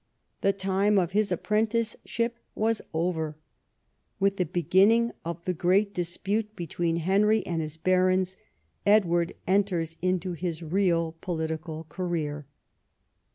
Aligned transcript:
The 0.41 0.51
time 0.51 0.97
of 0.97 1.11
his 1.11 1.31
apprenticeship 1.31 2.39
was 2.55 2.81
over. 2.91 3.37
With 4.19 4.37
the 4.37 4.47
beginning 4.47 5.11
of 5.23 5.45
the 5.45 5.53
great 5.53 5.93
dispute 5.93 6.55
between 6.55 6.95
Henry 6.95 7.45
and 7.45 7.61
his 7.61 7.77
barons, 7.77 8.35
Edward 8.83 9.35
enters 9.45 9.97
into 10.01 10.31
his 10.31 10.63
real 10.63 11.13
political 11.21 11.83
career. 11.83 12.47